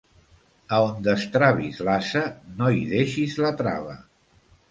[0.75, 2.23] A on destravis l'ase,
[2.61, 3.97] no hi deixis la trava.